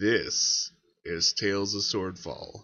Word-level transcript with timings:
This 0.00 0.70
is 1.04 1.32
Tales 1.32 1.74
of 1.74 1.82
Swordfall. 1.82 2.62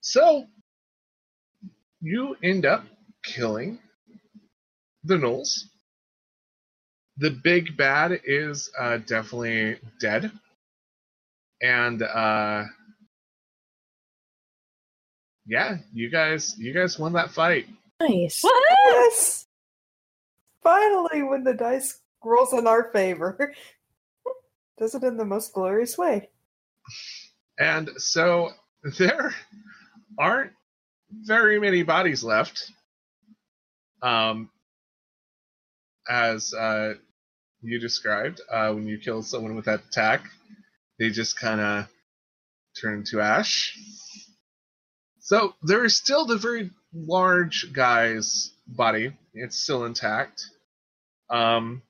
So, 0.00 0.48
you 2.00 2.34
end 2.42 2.66
up 2.66 2.84
killing 3.22 3.78
the 5.08 5.16
Gnolls. 5.16 5.64
The 7.16 7.30
big 7.30 7.76
bad 7.76 8.20
is 8.24 8.70
uh, 8.78 8.98
definitely 8.98 9.78
dead. 10.00 10.30
And 11.60 12.02
uh, 12.02 12.64
yeah, 15.46 15.78
you 15.92 16.10
guys 16.10 16.56
you 16.58 16.72
guys 16.72 16.98
won 16.98 17.14
that 17.14 17.32
fight. 17.32 17.66
Nice. 18.00 18.40
What? 18.42 18.62
Yes. 18.86 19.46
Finally, 20.62 21.22
when 21.22 21.42
the 21.42 21.54
dice 21.54 22.00
rolls 22.22 22.52
in 22.52 22.66
our 22.66 22.92
favor, 22.92 23.54
does 24.78 24.94
it 24.94 25.02
in 25.02 25.16
the 25.16 25.24
most 25.24 25.52
glorious 25.52 25.98
way. 25.98 26.28
And 27.58 27.90
so 27.96 28.50
there 28.98 29.34
aren't 30.18 30.52
very 31.10 31.58
many 31.58 31.82
bodies 31.82 32.22
left. 32.22 32.70
Um, 34.02 34.50
as 36.08 36.54
uh, 36.54 36.94
you 37.62 37.78
described, 37.78 38.40
uh, 38.50 38.72
when 38.72 38.86
you 38.86 38.98
kill 38.98 39.22
someone 39.22 39.54
with 39.54 39.66
that 39.66 39.82
attack, 39.88 40.22
they 40.98 41.10
just 41.10 41.38
kind 41.38 41.60
of 41.60 41.88
turn 42.80 42.98
into 42.98 43.20
ash. 43.20 43.76
So 45.20 45.54
there 45.62 45.84
is 45.84 45.96
still 45.96 46.24
the 46.24 46.38
very 46.38 46.70
large 46.94 47.72
guy's 47.72 48.52
body; 48.66 49.12
it's 49.34 49.56
still 49.58 49.84
intact. 49.84 50.42
Um, 51.30 51.82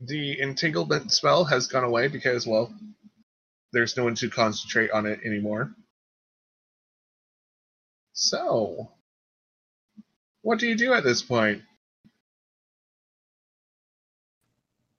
the 0.00 0.40
entanglement 0.40 1.10
spell 1.10 1.44
has 1.44 1.66
gone 1.66 1.84
away 1.84 2.08
because, 2.08 2.46
well, 2.46 2.72
there's 3.72 3.96
no 3.96 4.04
one 4.04 4.14
to 4.16 4.30
concentrate 4.30 4.90
on 4.90 5.06
it 5.06 5.20
anymore. 5.24 5.74
So, 8.12 8.90
what 10.42 10.58
do 10.58 10.66
you 10.66 10.76
do 10.76 10.92
at 10.92 11.04
this 11.04 11.22
point? 11.22 11.62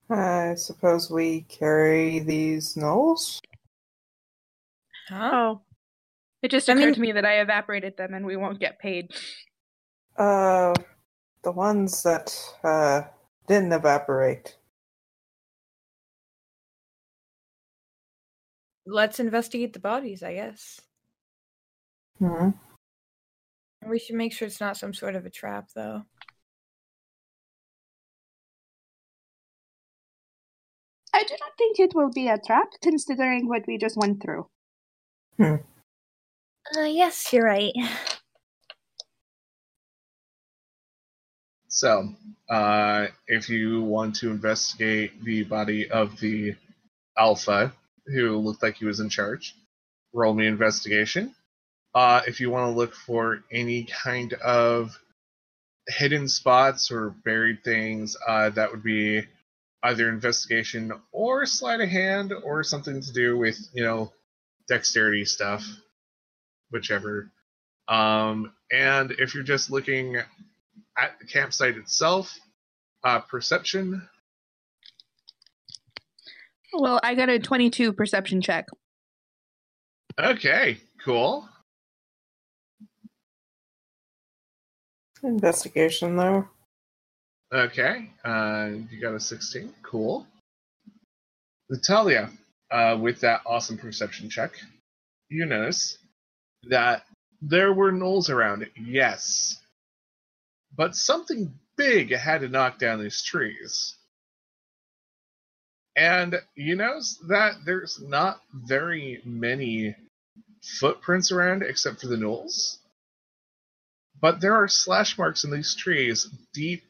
I 0.09 0.55
suppose 0.55 1.09
we 1.11 1.41
carry 1.41 2.19
these 2.19 2.75
gnolls. 2.75 3.39
Huh? 5.09 5.29
Oh. 5.33 5.61
It 6.41 6.51
just 6.51 6.69
I 6.69 6.73
occurred 6.73 6.85
mean- 6.85 6.93
to 6.95 7.01
me 7.01 7.11
that 7.13 7.25
I 7.25 7.39
evaporated 7.41 7.97
them 7.97 8.13
and 8.13 8.25
we 8.25 8.37
won't 8.37 8.59
get 8.59 8.79
paid. 8.79 9.11
Uh, 10.17 10.73
the 11.43 11.51
ones 11.51 12.03
that 12.03 12.35
uh 12.63 13.01
didn't 13.47 13.71
evaporate. 13.71 14.57
Let's 18.85 19.19
investigate 19.19 19.73
the 19.73 19.79
bodies, 19.79 20.23
I 20.23 20.33
guess. 20.35 20.79
Hmm. 22.19 22.49
We 23.85 23.99
should 23.99 24.15
make 24.15 24.33
sure 24.33 24.47
it's 24.47 24.61
not 24.61 24.77
some 24.77 24.93
sort 24.93 25.15
of 25.15 25.25
a 25.25 25.29
trap, 25.29 25.69
though. 25.75 26.03
I 31.17 31.23
do 31.23 31.35
not 31.39 31.57
think 31.57 31.79
it 31.79 31.95
will 31.95 32.11
be 32.11 32.27
a 32.27 32.37
trap, 32.37 32.67
considering 32.83 33.47
what 33.47 33.65
we 33.67 33.79
just 33.79 33.97
went 33.97 34.21
through. 34.21 34.45
Uh, 36.77 36.81
yes, 36.81 37.33
you're 37.33 37.45
right. 37.45 37.73
So, 41.69 42.09
uh, 42.49 43.07
if 43.27 43.49
you 43.49 43.81
want 43.81 44.15
to 44.17 44.29
investigate 44.29 45.23
the 45.23 45.43
body 45.43 45.89
of 45.89 46.19
the 46.19 46.55
Alpha, 47.17 47.73
who 48.05 48.37
looked 48.37 48.61
like 48.61 48.77
he 48.77 48.85
was 48.85 48.99
in 48.99 49.09
charge, 49.09 49.55
roll 50.13 50.35
me 50.35 50.45
investigation. 50.45 51.33
Uh, 51.95 52.21
if 52.27 52.39
you 52.39 52.51
want 52.51 52.71
to 52.71 52.77
look 52.77 52.93
for 52.93 53.43
any 53.51 53.85
kind 53.85 54.33
of 54.33 54.95
hidden 55.87 56.27
spots 56.27 56.91
or 56.91 57.09
buried 57.25 57.63
things, 57.63 58.15
uh, 58.27 58.51
that 58.51 58.69
would 58.69 58.83
be 58.83 59.23
either 59.83 60.09
investigation 60.09 60.91
or 61.11 61.45
sleight 61.45 61.81
of 61.81 61.89
hand 61.89 62.33
or 62.43 62.63
something 62.63 63.01
to 63.01 63.13
do 63.13 63.37
with, 63.37 63.57
you 63.73 63.83
know, 63.83 64.11
dexterity 64.67 65.25
stuff, 65.25 65.65
whichever. 66.71 67.31
Um, 67.87 68.53
and 68.71 69.11
if 69.11 69.33
you're 69.33 69.43
just 69.43 69.71
looking 69.71 70.17
at 70.97 71.19
the 71.19 71.25
campsite 71.25 71.77
itself, 71.77 72.37
uh, 73.03 73.19
perception. 73.19 74.07
Well, 76.73 76.99
I 77.03 77.15
got 77.15 77.29
a 77.29 77.39
22 77.39 77.93
perception 77.93 78.41
check. 78.41 78.67
Okay, 80.19 80.79
cool. 81.05 81.47
Investigation, 85.23 86.15
though. 86.15 86.47
Okay, 87.53 88.09
uh, 88.25 88.69
you 88.91 88.99
got 89.01 89.15
a 89.15 89.19
16. 89.19 89.73
Cool. 89.81 90.27
Natalia, 91.69 92.29
uh, 92.71 92.97
with 92.99 93.21
that 93.21 93.41
awesome 93.45 93.77
perception 93.77 94.29
check, 94.29 94.51
you 95.29 95.45
notice 95.45 95.97
that 96.69 97.03
there 97.41 97.71
were 97.71 97.91
gnolls 97.91 98.29
around, 98.29 98.63
it, 98.63 98.71
yes. 98.75 99.57
But 100.75 100.95
something 100.95 101.53
big 101.77 102.13
had 102.13 102.41
to 102.41 102.49
knock 102.49 102.79
down 102.79 103.01
these 103.01 103.23
trees. 103.23 103.95
And 105.95 106.35
you 106.55 106.75
notice 106.75 107.17
that 107.29 107.53
there's 107.65 108.01
not 108.01 108.41
very 108.53 109.21
many 109.23 109.95
footprints 110.79 111.31
around 111.31 111.63
except 111.63 112.01
for 112.01 112.07
the 112.07 112.17
gnolls. 112.17 112.77
But 114.19 114.41
there 114.41 114.53
are 114.53 114.67
slash 114.67 115.17
marks 115.17 115.43
in 115.43 115.51
these 115.51 115.75
trees, 115.75 116.29
deep 116.53 116.83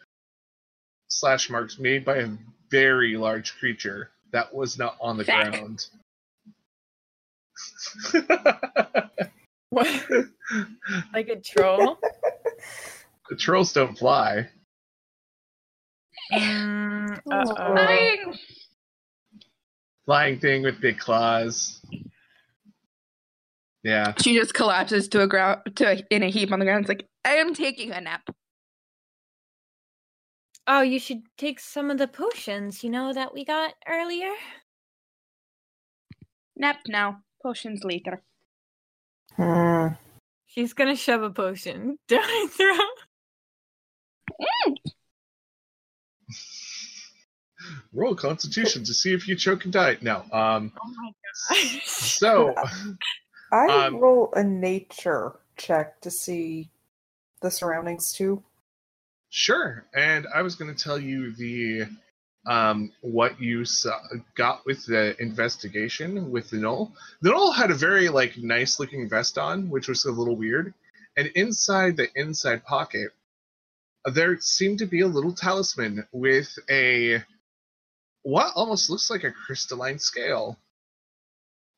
slash 1.07 1.49
marks 1.49 1.79
made 1.79 2.05
by 2.05 2.17
a 2.17 2.29
very 2.69 3.17
large 3.17 3.57
creature 3.57 4.11
that 4.31 4.53
was 4.53 4.77
not 4.77 4.97
on 4.99 5.17
the 5.17 5.23
Zack. 5.23 5.51
ground. 5.51 5.87
What? 9.69 9.87
like 11.13 11.29
a 11.29 11.35
troll? 11.37 11.99
the 13.29 13.35
trolls 13.35 13.73
don't 13.73 13.97
fly. 13.97 14.49
Mm. 16.33 17.19
Flying! 17.25 18.33
Flying 20.05 20.39
thing 20.39 20.63
with 20.63 20.79
big 20.79 20.99
claws. 20.99 21.81
Yeah. 23.83 24.13
She 24.21 24.35
just 24.35 24.53
collapses 24.53 25.07
to 25.09 25.21
a 25.21 25.27
ground 25.27 25.61
to 25.75 25.87
a, 25.87 26.03
in 26.09 26.23
a 26.23 26.29
heap 26.29 26.51
on 26.51 26.59
the 26.59 26.65
ground. 26.65 26.81
It's 26.81 26.89
like 26.89 27.05
I 27.23 27.35
am 27.35 27.53
taking 27.53 27.91
a 27.91 28.01
nap. 28.01 28.27
Oh, 30.69 30.81
you 30.81 30.99
should 30.99 31.21
take 31.37 31.61
some 31.61 31.89
of 31.89 31.97
the 31.97 32.07
potions, 32.07 32.83
you 32.83 32.89
know, 32.89 33.13
that 33.13 33.33
we 33.33 33.45
got 33.45 33.73
earlier. 33.87 34.33
Nap 36.57 36.79
now. 36.87 37.21
Potions 37.41 37.83
later. 37.85 38.21
Hmm. 39.35 39.87
She's 40.47 40.73
gonna 40.73 40.95
shove 40.95 41.21
a 41.21 41.29
potion 41.29 41.97
down 42.07 42.23
her 42.23 42.47
throat. 42.47 42.79
Roll 47.93 48.15
Constitution 48.15 48.83
to 48.83 48.93
see 48.93 49.13
if 49.13 49.27
you 49.27 49.35
choke 49.35 49.63
and 49.63 49.73
die. 49.73 49.97
No. 50.01 50.23
Um. 50.31 50.73
Oh 50.83 50.93
my 50.97 51.11
gosh. 51.49 51.85
So. 51.85 52.53
I 53.51 53.85
Um, 53.87 53.95
roll 53.95 54.33
a 54.35 54.43
nature 54.43 55.39
check 55.55 56.01
to 56.01 56.11
see 56.11 56.69
the 57.41 57.49
surroundings 57.49 58.11
too. 58.11 58.43
Sure. 59.29 59.85
And 59.93 60.27
I 60.33 60.41
was 60.41 60.55
going 60.55 60.73
to 60.73 60.83
tell 60.83 60.99
you 60.99 61.33
the 61.33 61.87
um, 62.45 62.91
what 63.01 63.41
you 63.41 63.65
saw, 63.65 63.99
got 64.35 64.65
with 64.65 64.85
the 64.85 65.21
investigation 65.21 66.31
with 66.31 66.49
the 66.49 66.57
Gnoll. 66.57 66.93
The 67.21 67.31
Gnoll 67.31 67.53
had 67.53 67.71
a 67.71 67.75
very 67.75 68.09
like 68.09 68.37
nice 68.37 68.79
looking 68.79 69.09
vest 69.09 69.37
on, 69.37 69.69
which 69.69 69.87
was 69.89 70.05
a 70.05 70.11
little 70.11 70.35
weird. 70.35 70.73
And 71.17 71.27
inside 71.35 71.97
the 71.97 72.09
inside 72.15 72.63
pocket, 72.63 73.11
there 74.05 74.39
seemed 74.39 74.79
to 74.79 74.85
be 74.85 75.01
a 75.01 75.07
little 75.07 75.33
talisman 75.33 76.07
with 76.11 76.57
a 76.69 77.23
what 78.23 78.53
almost 78.55 78.89
looks 78.89 79.09
like 79.09 79.23
a 79.23 79.31
crystalline 79.31 79.99
scale. 79.99 80.57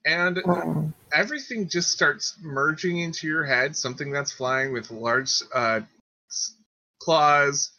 And 0.06 0.40
Hmm. 0.46 0.90
everything 1.14 1.68
just 1.68 1.92
starts 1.92 2.38
merging 2.42 3.00
into 3.00 3.28
your 3.28 3.44
head. 3.44 3.76
Something 3.76 4.12
that's 4.12 4.32
flying 4.32 4.72
with 4.74 4.92
large 4.92 5.42
uh, 5.54 5.82
claws, 7.00 7.72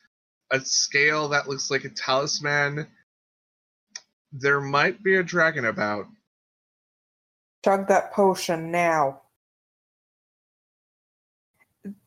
a 0.50 0.61
scale 0.61 1.28
that 1.28 1.49
looks 1.49 1.70
like 1.70 1.84
a 1.84 1.90
talisman. 1.90 2.87
There 4.32 4.61
might 4.61 5.02
be 5.02 5.17
a 5.17 5.22
dragon 5.22 5.64
about. 5.64 6.06
Chug 7.64 7.88
that 7.88 8.12
potion 8.12 8.70
now. 8.70 9.22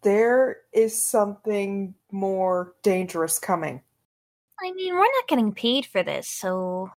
There 0.04 0.58
is 0.74 1.06
something 1.06 1.96
more 2.12 2.74
dangerous 2.84 3.40
coming. 3.40 3.82
I 4.62 4.72
mean, 4.72 4.94
we're 4.94 5.00
not 5.00 5.28
getting 5.28 5.54
paid 5.54 5.86
for 5.86 6.04
this, 6.04 6.30
so 6.30 6.92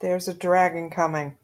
There's 0.00 0.28
a 0.28 0.34
dragon 0.34 0.90
coming. 0.90 1.36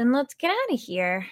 then 0.00 0.12
let's 0.12 0.32
get 0.32 0.50
out 0.50 0.72
of 0.74 0.80
here. 0.80 1.26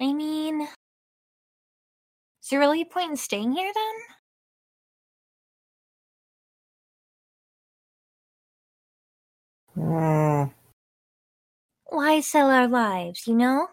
I 0.00 0.12
mean, 0.12 0.62
is 0.62 2.50
there 2.50 2.60
really 2.60 2.82
a 2.82 2.86
point 2.86 3.10
in 3.12 3.16
staying 3.16 3.52
here 3.52 3.72
then? 3.74 3.94
Hmm. 9.74 10.44
Why 11.86 12.20
sell 12.20 12.50
our 12.50 12.68
lives, 12.68 13.26
you 13.26 13.34
know? 13.34 13.68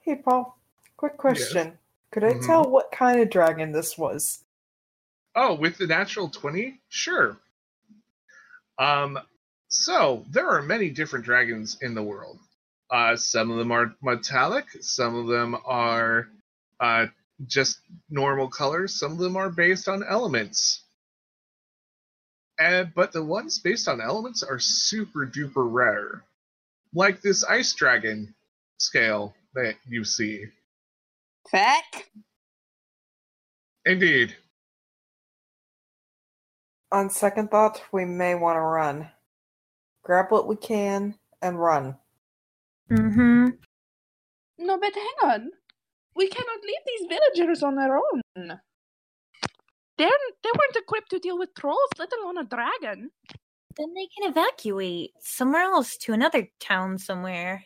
Hey, 0.00 0.16
Paul. 0.16 0.58
Quick 0.96 1.16
question. 1.18 1.78
Could 2.10 2.24
I 2.24 2.34
Mhm. 2.34 2.46
tell 2.46 2.70
what 2.70 2.90
kind 2.92 3.20
of 3.20 3.28
dragon 3.30 3.72
this 3.72 3.98
was? 3.98 4.44
Oh, 5.34 5.54
with 5.54 5.76
the 5.76 5.86
natural 5.86 6.30
20? 6.30 6.80
Sure. 6.88 7.38
Um, 8.78 9.18
so, 9.68 10.24
there 10.30 10.48
are 10.48 10.62
many 10.62 10.90
different 10.90 11.24
dragons 11.24 11.76
in 11.82 11.94
the 11.94 12.02
world. 12.02 12.38
Uh, 12.90 13.16
some 13.16 13.50
of 13.50 13.58
them 13.58 13.70
are 13.70 13.94
metallic, 14.02 14.64
some 14.80 15.14
of 15.14 15.26
them 15.26 15.56
are 15.66 16.28
uh, 16.80 17.06
just 17.46 17.78
normal 18.08 18.48
colors, 18.48 18.98
some 18.98 19.12
of 19.12 19.18
them 19.18 19.36
are 19.36 19.50
based 19.50 19.88
on 19.88 20.02
elements. 20.02 20.82
And, 22.58 22.92
but 22.94 23.12
the 23.12 23.22
ones 23.22 23.58
based 23.58 23.88
on 23.88 24.00
elements 24.00 24.42
are 24.42 24.58
super 24.58 25.26
duper 25.26 25.70
rare. 25.70 26.24
Like 26.94 27.20
this 27.20 27.44
ice 27.44 27.74
dragon 27.74 28.34
scale 28.78 29.34
that 29.54 29.74
you 29.86 30.02
see. 30.04 30.46
Feck. 31.50 32.10
Indeed. 33.84 34.34
On 36.90 37.10
second 37.10 37.50
thought, 37.50 37.82
we 37.92 38.06
may 38.06 38.34
want 38.34 38.56
to 38.56 38.60
run. 38.60 39.10
Grab 40.08 40.30
what 40.30 40.48
we 40.48 40.56
can 40.56 41.14
and 41.42 41.60
run. 41.60 41.94
Mm-hmm. 42.90 43.48
No, 44.56 44.78
but 44.78 44.94
hang 44.94 45.30
on. 45.30 45.50
We 46.16 46.28
cannot 46.28 46.60
leave 46.62 46.80
these 46.86 47.08
villagers 47.10 47.62
on 47.62 47.74
their 47.76 47.94
own. 47.94 48.22
They're, 48.38 48.58
they 49.98 50.50
weren't 50.50 50.76
equipped 50.76 51.10
to 51.10 51.18
deal 51.18 51.38
with 51.38 51.54
trolls, 51.54 51.90
let 51.98 52.08
alone 52.22 52.38
a 52.38 52.44
dragon. 52.44 53.10
Then 53.76 53.92
they 53.92 54.08
can 54.16 54.30
evacuate 54.30 55.10
somewhere 55.20 55.64
else 55.64 55.98
to 55.98 56.14
another 56.14 56.48
town 56.58 56.96
somewhere. 56.96 57.64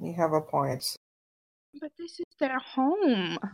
You 0.00 0.12
have 0.12 0.32
a 0.34 0.40
point. 0.40 0.84
But 1.80 1.90
this 1.98 2.20
is 2.20 2.26
their 2.38 2.60
home. 2.60 3.38
I'm 3.42 3.48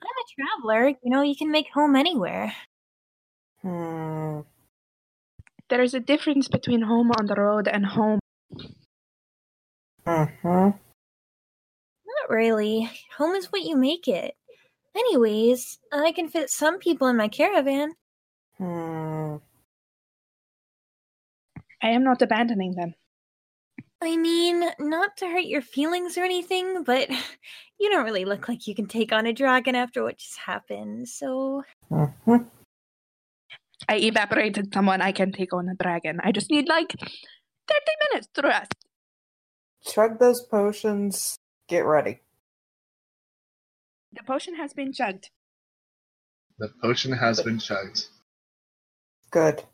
a 0.00 0.60
traveler. 0.62 0.90
You 0.90 1.10
know, 1.10 1.22
you 1.22 1.34
can 1.34 1.50
make 1.50 1.66
home 1.74 1.96
anywhere. 1.96 2.54
Hmm. 3.62 4.42
There 5.70 5.82
is 5.82 5.94
a 5.94 6.00
difference 6.00 6.48
between 6.48 6.82
home 6.82 7.10
on 7.18 7.26
the 7.26 7.34
road 7.34 7.68
and 7.68 7.86
home. 7.86 8.20
Mm-hmm. 10.06 10.70
Not 12.06 12.30
really. 12.30 12.90
Home 13.16 13.34
is 13.34 13.46
what 13.46 13.62
you 13.62 13.76
make 13.76 14.06
it. 14.06 14.34
Anyways, 14.94 15.78
I 15.92 16.12
can 16.12 16.28
fit 16.28 16.50
some 16.50 16.78
people 16.78 17.08
in 17.08 17.16
my 17.16 17.28
caravan. 17.28 17.94
Hmm. 18.58 19.36
I 21.82 21.88
am 21.88 22.04
not 22.04 22.22
abandoning 22.22 22.74
them. 22.74 22.94
I 24.02 24.16
mean, 24.16 24.64
not 24.78 25.16
to 25.18 25.26
hurt 25.26 25.44
your 25.44 25.62
feelings 25.62 26.18
or 26.18 26.24
anything, 26.24 26.84
but 26.84 27.08
you 27.80 27.90
don't 27.90 28.04
really 28.04 28.24
look 28.24 28.48
like 28.48 28.66
you 28.66 28.74
can 28.74 28.86
take 28.86 29.12
on 29.12 29.26
a 29.26 29.32
dragon 29.32 29.74
after 29.74 30.02
what 30.02 30.18
just 30.18 30.38
happened, 30.38 31.08
so. 31.08 31.64
hmm 31.88 32.36
I 33.88 33.96
evaporated 33.96 34.72
someone 34.72 35.00
I 35.02 35.12
can 35.12 35.32
take 35.32 35.52
on 35.52 35.68
a 35.68 35.74
dragon. 35.74 36.20
I 36.22 36.32
just 36.32 36.50
need 36.50 36.68
like 36.68 36.92
30 36.92 37.10
minutes 38.10 38.28
to 38.34 38.42
rest. 38.42 38.74
Chug 39.84 40.18
those 40.18 40.42
potions. 40.42 41.36
Get 41.68 41.84
ready. 41.84 42.20
The 44.12 44.22
potion 44.26 44.54
has 44.56 44.72
been 44.72 44.92
chugged. 44.92 45.30
The 46.58 46.70
potion 46.80 47.12
has 47.12 47.42
been 47.42 47.58
chugged. 47.58 48.06
Good. 49.30 49.64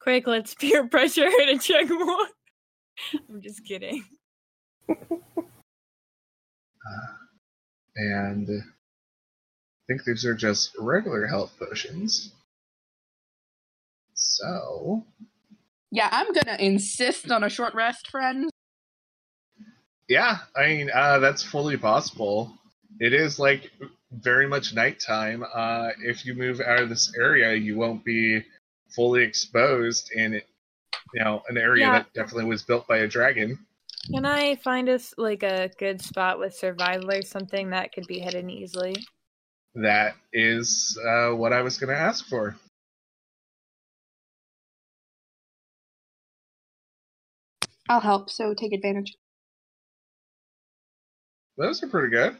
Quick, 0.00 0.26
let's 0.26 0.54
peer 0.54 0.86
pressure 0.86 1.24
her 1.24 1.46
to 1.46 1.58
check 1.58 1.88
more. 1.88 2.26
I'm 3.28 3.40
just 3.40 3.64
kidding. 3.64 4.04
Uh, 4.88 4.94
and 7.96 8.48
I 8.48 8.77
think 9.88 10.04
these 10.04 10.24
are 10.24 10.34
just 10.34 10.76
regular 10.78 11.26
health 11.26 11.52
potions. 11.58 12.32
So, 14.14 15.04
Yeah, 15.90 16.08
I'm 16.12 16.32
gonna 16.32 16.56
insist 16.60 17.30
on 17.30 17.42
a 17.42 17.48
short 17.48 17.74
rest, 17.74 18.08
friends. 18.10 18.50
yeah, 20.08 20.38
I 20.56 20.66
mean, 20.66 20.90
uh, 20.94 21.18
that's 21.18 21.42
fully 21.42 21.76
possible. 21.76 22.52
It 23.00 23.12
is 23.12 23.38
like 23.38 23.70
very 24.12 24.46
much 24.46 24.74
nighttime. 24.74 25.44
Uh, 25.54 25.90
if 26.02 26.26
you 26.26 26.34
move 26.34 26.60
out 26.60 26.80
of 26.80 26.88
this 26.88 27.14
area, 27.16 27.54
you 27.54 27.76
won't 27.76 28.04
be 28.04 28.44
fully 28.94 29.22
exposed 29.22 30.10
in, 30.12 30.34
you 31.14 31.24
know, 31.24 31.42
an 31.48 31.56
area 31.56 31.86
Yeah. 31.86 31.92
that 31.92 32.12
definitely 32.12 32.44
was 32.44 32.62
built 32.62 32.86
by 32.86 32.98
a 32.98 33.08
dragon. 33.08 33.58
Can 34.12 34.24
I 34.24 34.56
find 34.56 34.88
us 34.88 35.12
like 35.18 35.42
a 35.42 35.70
good 35.78 36.00
spot 36.02 36.38
with 36.38 36.54
survival 36.54 37.10
or 37.10 37.22
something 37.22 37.70
that 37.70 37.92
could 37.92 38.06
be 38.06 38.18
hidden 38.18 38.48
easily? 38.50 38.94
That 39.74 40.14
is 40.32 40.98
uh, 41.06 41.30
what 41.30 41.52
I 41.52 41.62
was 41.62 41.78
going 41.78 41.94
to 41.94 42.00
ask 42.00 42.26
for. 42.26 42.56
I'll 47.88 48.00
help, 48.00 48.28
so 48.28 48.54
take 48.54 48.72
advantage. 48.72 49.16
Those 51.56 51.82
are 51.82 51.88
pretty 51.88 52.10
good. 52.10 52.36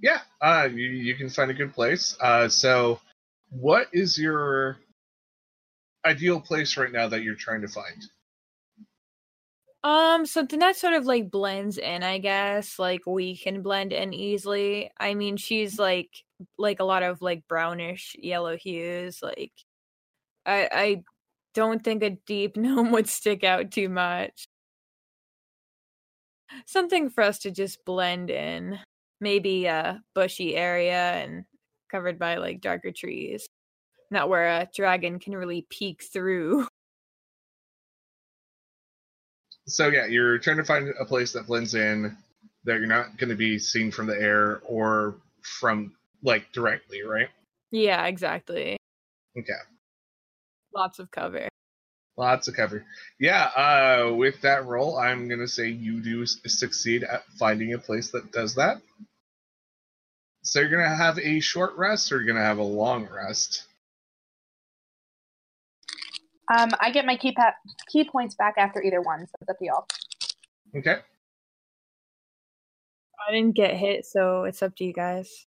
Yeah, 0.00 0.20
uh, 0.40 0.68
you, 0.72 0.90
you 0.90 1.14
can 1.14 1.28
find 1.28 1.50
a 1.50 1.54
good 1.54 1.74
place. 1.74 2.16
Uh, 2.20 2.48
so, 2.48 3.00
what 3.50 3.88
is 3.92 4.18
your 4.18 4.78
ideal 6.04 6.40
place 6.40 6.76
right 6.76 6.92
now 6.92 7.08
that 7.08 7.22
you're 7.22 7.34
trying 7.34 7.62
to 7.62 7.68
find? 7.68 8.04
Um, 9.84 10.24
something 10.26 10.60
that 10.60 10.76
sort 10.76 10.94
of 10.94 11.04
like 11.04 11.30
blends 11.30 11.76
in, 11.78 12.02
I 12.02 12.18
guess. 12.18 12.78
Like 12.78 13.02
we 13.06 13.36
can 13.36 13.62
blend 13.62 13.92
in 13.92 14.14
easily. 14.14 14.90
I 14.98 15.14
mean, 15.14 15.36
she's 15.36 15.78
like 15.78 16.10
like 16.58 16.80
a 16.80 16.84
lot 16.84 17.02
of 17.02 17.20
like 17.22 17.46
brownish 17.48 18.16
yellow 18.18 18.56
hues. 18.56 19.20
Like 19.22 19.52
I 20.46 20.68
I 20.72 21.04
don't 21.54 21.84
think 21.84 22.02
a 22.04 22.10
deep 22.26 22.56
gnome 22.58 22.92
would 22.92 23.08
stick 23.08 23.44
out 23.44 23.72
too 23.72 23.88
much. 23.90 24.46
Something 26.66 27.10
for 27.10 27.22
us 27.24 27.38
to 27.40 27.50
just 27.50 27.84
blend 27.84 28.30
in. 28.30 28.78
Maybe 29.20 29.66
a 29.66 30.02
bushy 30.14 30.54
area 30.56 31.12
and 31.12 31.44
covered 31.90 32.18
by 32.18 32.36
like 32.36 32.60
darker 32.60 32.92
trees. 32.92 33.48
Not 34.10 34.28
where 34.28 34.48
a 34.48 34.68
dragon 34.74 35.18
can 35.20 35.36
really 35.36 35.66
peek 35.70 36.04
through. 36.04 36.68
So, 39.66 39.88
yeah, 39.88 40.06
you're 40.06 40.38
trying 40.38 40.58
to 40.58 40.64
find 40.64 40.92
a 41.00 41.04
place 41.04 41.32
that 41.32 41.46
blends 41.46 41.74
in, 41.74 42.16
that 42.64 42.78
you're 42.78 42.86
not 42.86 43.16
going 43.16 43.30
to 43.30 43.36
be 43.36 43.58
seen 43.58 43.90
from 43.90 44.06
the 44.06 44.20
air 44.20 44.60
or 44.64 45.16
from, 45.42 45.94
like, 46.22 46.52
directly, 46.52 47.02
right? 47.02 47.28
Yeah, 47.70 48.06
exactly. 48.06 48.76
Okay. 49.38 49.52
Lots 50.74 50.98
of 50.98 51.10
cover. 51.10 51.48
Lots 52.16 52.46
of 52.46 52.54
cover. 52.54 52.84
Yeah, 53.18 53.44
uh, 53.44 54.12
with 54.14 54.40
that 54.42 54.66
roll, 54.66 54.98
I'm 54.98 55.28
going 55.28 55.40
to 55.40 55.48
say 55.48 55.68
you 55.68 56.00
do 56.00 56.24
succeed 56.26 57.02
at 57.02 57.24
finding 57.38 57.72
a 57.72 57.78
place 57.78 58.10
that 58.12 58.32
does 58.32 58.54
that. 58.54 58.80
So 60.42 60.60
you're 60.60 60.70
going 60.70 60.88
to 60.88 60.96
have 60.96 61.18
a 61.18 61.40
short 61.40 61.74
rest 61.76 62.12
or 62.12 62.16
you're 62.16 62.26
going 62.26 62.36
to 62.36 62.42
have 62.42 62.58
a 62.58 62.62
long 62.62 63.08
rest? 63.08 63.64
Um, 66.52 66.70
I 66.80 66.90
get 66.90 67.06
my 67.06 67.16
ki 67.16 67.32
pa- 67.32 67.54
ki 67.90 68.04
points 68.04 68.34
back 68.34 68.54
after 68.58 68.82
either 68.82 69.00
one, 69.00 69.26
so 69.26 69.32
it's 69.40 69.50
up 69.50 69.58
to 69.58 69.64
y'all. 69.64 69.86
Okay. 70.76 70.96
I 73.26 73.32
didn't 73.32 73.56
get 73.56 73.76
hit, 73.76 74.04
so 74.04 74.44
it's 74.44 74.62
up 74.62 74.76
to 74.76 74.84
you 74.84 74.92
guys. 74.92 75.46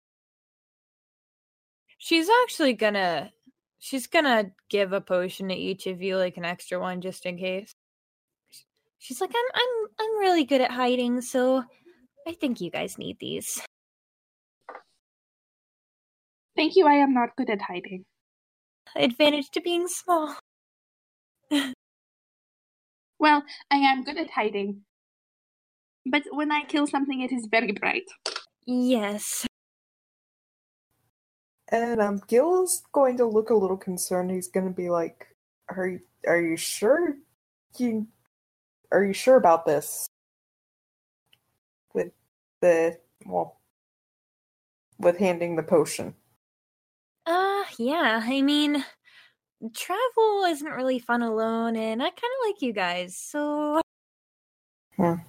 She's 1.98 2.30
actually 2.44 2.74
gonna 2.74 3.32
she's 3.80 4.08
gonna 4.08 4.52
give 4.70 4.94
a 4.94 5.02
potion 5.02 5.50
to 5.50 5.56
each 5.56 5.88
of 5.88 6.02
you, 6.02 6.18
like 6.18 6.38
an 6.38 6.46
extra 6.46 6.80
one 6.80 7.02
just 7.02 7.26
in 7.26 7.38
case. 7.38 7.74
She's 9.00 9.20
like, 9.20 9.32
I'm 9.32 9.62
I'm 9.62 9.88
I'm 10.00 10.20
really 10.20 10.46
good 10.46 10.62
at 10.62 10.72
hiding, 10.72 11.22
so 11.22 11.64
I 12.28 12.34
think 12.34 12.62
you 12.62 12.72
guys 12.72 12.98
need 12.98 13.18
these. 13.20 13.62
Thank 16.56 16.76
you, 16.76 16.88
I 16.88 16.94
am 16.94 17.14
not 17.14 17.36
good 17.36 17.50
at 17.50 17.62
hiding. 17.62 18.06
Advantage 18.96 19.50
to 19.52 19.62
being 19.62 19.88
small. 19.88 20.36
Well, 23.20 23.44
I 23.72 23.78
am 23.78 24.04
good 24.04 24.18
at 24.18 24.30
hiding. 24.30 24.82
But 26.06 26.24
when 26.32 26.52
I 26.52 26.64
kill 26.64 26.88
something, 26.88 27.22
it 27.22 27.32
is 27.32 27.48
very 27.50 27.72
bright. 27.72 28.06
Yes. 28.66 29.46
And 31.70 32.00
um, 32.00 32.22
Gil's 32.28 32.84
going 32.92 33.18
to 33.18 33.26
look 33.26 33.50
a 33.50 33.56
little 33.56 33.78
concerned. 33.78 34.32
He's 34.32 34.48
going 34.48 34.68
to 34.68 34.74
be 34.74 34.90
like, 34.90 35.28
"Are 35.70 35.88
you, 35.88 36.00
are 36.28 36.40
you 36.40 36.58
sure 36.58 37.16
you 37.78 38.08
are 38.92 39.04
you 39.04 39.14
sure 39.14 39.38
about 39.38 39.66
this?" 39.66 40.08
With 41.94 42.12
the 42.62 43.00
well, 43.26 43.60
with 45.00 45.18
handing 45.18 45.56
the 45.56 45.64
potion. 45.64 46.14
Uh 47.26 47.64
yeah, 47.80 48.22
I 48.24 48.42
mean 48.44 48.86
travel 49.74 50.44
isn't 50.48 50.68
really 50.72 51.00
fun 51.00 51.22
alone 51.22 51.76
and 51.76 52.02
I 52.02 52.10
kinda 52.10 52.36
like 52.46 52.62
you 52.62 52.74
guys, 52.74 53.18
so 53.18 53.82
Oh, 55.00 55.20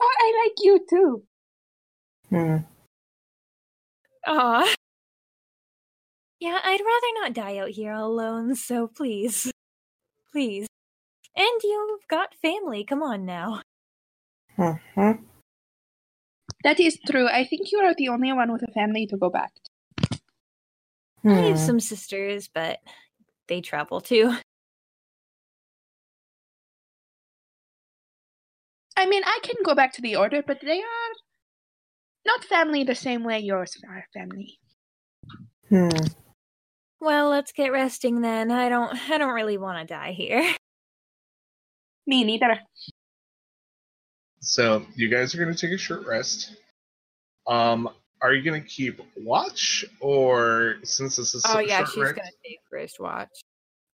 I 0.00 0.42
like 0.44 0.54
you 0.64 0.84
too. 0.88 1.22
Hmm. 2.30 2.56
Aw. 4.26 4.74
Yeah, 6.40 6.58
I'd 6.64 6.80
rather 6.80 7.12
not 7.20 7.32
die 7.34 7.58
out 7.58 7.70
here 7.70 7.92
all 7.92 8.10
alone, 8.10 8.54
so 8.56 8.88
please. 8.88 9.50
Please. 10.32 10.66
And 11.36 11.62
you've 11.62 12.06
got 12.08 12.34
family, 12.34 12.84
come 12.84 13.02
on 13.02 13.24
now. 13.24 13.62
hmm 14.56 15.12
That 16.64 16.80
is 16.80 16.98
true. 17.06 17.28
I 17.28 17.44
think 17.44 17.70
you 17.72 17.78
are 17.80 17.94
the 17.94 18.08
only 18.08 18.32
one 18.32 18.52
with 18.52 18.62
a 18.62 18.72
family 18.72 19.06
to 19.08 19.16
go 19.16 19.30
back 19.30 19.52
to. 19.54 20.18
I 21.28 21.42
have 21.42 21.58
Hmm. 21.58 21.64
some 21.66 21.80
sisters, 21.80 22.48
but 22.52 22.80
they 23.48 23.60
travel 23.60 24.00
too. 24.00 24.36
I 28.96 29.06
mean, 29.06 29.22
I 29.24 29.38
can 29.42 29.56
go 29.64 29.74
back 29.74 29.92
to 29.94 30.02
the 30.02 30.16
order, 30.16 30.42
but 30.46 30.60
they 30.60 30.78
are 30.78 31.12
not 32.24 32.44
family 32.44 32.84
the 32.84 32.94
same 32.94 33.24
way 33.24 33.40
yours 33.40 33.76
are 33.88 34.04
family. 34.14 34.58
Hmm. 35.68 35.88
Well, 37.00 37.30
let's 37.30 37.52
get 37.52 37.72
resting 37.72 38.20
then. 38.20 38.52
I 38.52 38.68
don't 38.68 39.10
I 39.10 39.18
don't 39.18 39.34
really 39.34 39.58
want 39.58 39.78
to 39.78 39.92
die 39.92 40.12
here. 40.12 40.54
Me 42.06 42.22
neither. 42.24 42.60
So 44.40 44.84
you 44.94 45.08
guys 45.08 45.34
are 45.34 45.38
going 45.38 45.54
to 45.54 45.66
take 45.66 45.74
a 45.74 45.78
short 45.78 46.06
rest. 46.06 46.56
Um, 47.46 47.88
are 48.22 48.32
you 48.32 48.42
going 48.42 48.62
to 48.62 48.68
keep 48.68 49.00
watch, 49.16 49.84
or 50.00 50.76
since 50.84 51.16
this 51.16 51.34
is 51.34 51.44
Oh 51.48 51.58
yeah, 51.58 51.78
short 51.78 51.90
she's 51.90 52.02
rest- 52.02 52.16
gonna 52.16 52.30
take 52.44 52.58
first 52.70 53.00
watch. 53.00 53.30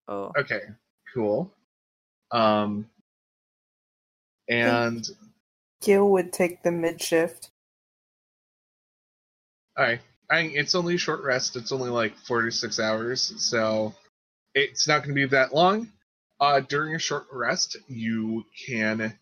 Oh. 0.07 0.33
Okay, 0.39 0.61
cool. 1.15 1.53
Um, 2.31 2.89
and 4.49 5.07
Gil 5.83 6.11
would 6.11 6.33
take 6.33 6.63
the 6.63 6.71
mid 6.71 7.01
shift. 7.03 7.51
all 9.77 9.85
right, 9.85 10.01
I 10.31 10.41
it's 10.41 10.75
only 10.75 10.97
a 10.97 10.99
short 10.99 11.23
rest. 11.23 11.57
It's 11.57 11.73
only 11.73 11.91
like 11.91 12.17
four 12.19 12.43
to 12.43 12.51
six 12.51 12.79
hours, 12.79 13.33
so 13.39 13.95
it's 14.55 14.87
not 14.89 14.99
going 14.99 15.11
to 15.11 15.15
be 15.15 15.27
that 15.27 15.55
long. 15.55 15.91
Uh, 16.41 16.61
during 16.61 16.95
a 16.95 16.99
short 16.99 17.27
rest, 17.33 17.77
you 17.89 18.45
can 18.67 19.19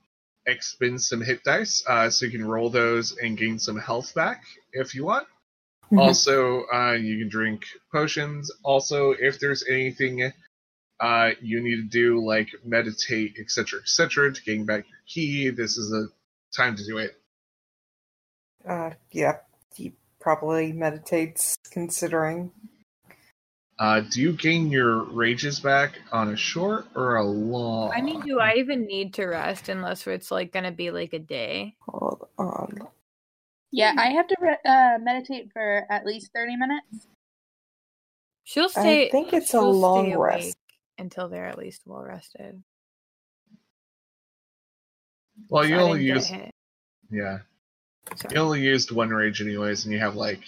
expend 0.46 1.02
some 1.02 1.20
hit 1.20 1.42
dice, 1.44 1.84
uh, 1.86 2.08
so 2.10 2.26
you 2.26 2.32
can 2.32 2.46
roll 2.46 2.70
those 2.70 3.16
and 3.16 3.36
gain 3.36 3.58
some 3.58 3.78
health 3.78 4.14
back 4.14 4.44
if 4.72 4.94
you 4.94 5.04
want. 5.04 5.26
Mhm. 5.90 5.98
Also, 5.98 6.66
uh, 6.72 6.92
you 6.92 7.18
can 7.18 7.28
drink 7.28 7.64
potions. 7.92 8.50
Also, 8.62 9.12
if 9.12 9.38
there's 9.38 9.64
anything 9.68 10.32
uh, 10.98 11.30
you 11.42 11.62
need 11.62 11.76
to 11.76 11.82
do, 11.82 12.24
like 12.24 12.48
meditate, 12.64 13.36
etc., 13.38 13.80
etc., 13.80 14.32
to 14.32 14.42
gain 14.42 14.64
back 14.64 14.86
your 14.88 14.98
ki, 15.06 15.50
this 15.50 15.76
is 15.76 15.92
a 15.92 16.06
time 16.56 16.74
to 16.74 16.84
do 16.84 16.98
it. 16.98 17.20
Uh, 18.66 18.90
yeah, 19.12 19.38
he 19.74 19.92
probably 20.18 20.72
meditates 20.72 21.56
considering. 21.70 22.50
Uh, 23.78 24.00
do 24.00 24.22
you 24.22 24.32
gain 24.32 24.70
your 24.70 25.02
rages 25.04 25.60
back 25.60 25.98
on 26.10 26.30
a 26.30 26.36
short 26.36 26.86
or 26.94 27.16
a 27.16 27.24
long? 27.24 27.92
I 27.94 28.00
mean, 28.00 28.20
do 28.22 28.40
I 28.40 28.54
even 28.54 28.86
need 28.86 29.14
to 29.14 29.26
rest 29.26 29.68
unless 29.68 30.06
it's 30.06 30.30
like 30.30 30.52
gonna 30.52 30.72
be 30.72 30.90
like 30.90 31.12
a 31.12 31.18
day? 31.18 31.76
Hold 31.80 32.28
on. 32.38 32.88
Yeah, 33.70 33.92
I 33.98 34.06
have 34.06 34.26
to 34.28 34.36
re- 34.40 34.58
uh, 34.64 34.98
meditate 35.00 35.52
for 35.52 35.86
at 35.90 36.06
least 36.06 36.32
30 36.34 36.56
minutes. 36.56 37.08
She'll 38.44 38.68
stay. 38.68 39.08
I 39.08 39.10
think 39.10 39.32
it's 39.34 39.52
a 39.52 39.60
long 39.60 40.14
rest. 40.14 40.56
until 40.98 41.28
they're 41.28 41.46
at 41.46 41.58
least 41.58 41.82
well 41.84 42.02
rested. 42.02 42.62
Well, 45.50 45.66
you 45.66 45.76
only 45.76 46.06
didn't 46.06 46.16
used 46.16 46.54
yeah, 47.10 47.38
Sorry. 48.16 48.34
you 48.34 48.40
only 48.40 48.60
used 48.62 48.90
one 48.90 49.10
rage 49.10 49.40
anyways, 49.40 49.84
and 49.84 49.92
you 49.92 50.00
have 50.00 50.16
like, 50.16 50.40